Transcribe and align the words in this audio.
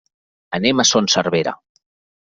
Anem 0.59 0.81
a 0.83 0.87
Son 0.93 1.11
Servera. 1.17 1.57